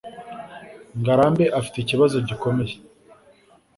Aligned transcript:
ngarambe 0.99 1.45
afite 1.59 1.77
ikibazo 1.79 2.17
gikomeye 2.27 2.75